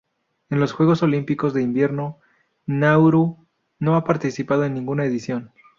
[0.49, 2.17] En los Juegos Olímpicos de Invierno
[2.65, 3.37] Nauru
[3.77, 5.51] no ha participado en ninguna edición.